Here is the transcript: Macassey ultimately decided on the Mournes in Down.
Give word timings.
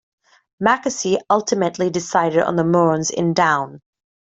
Macassey 0.59 1.19
ultimately 1.29 1.91
decided 1.91 2.39
on 2.41 2.55
the 2.55 2.63
Mournes 2.63 3.11
in 3.11 3.35
Down. 3.35 3.81